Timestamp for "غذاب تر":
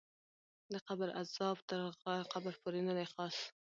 1.17-1.79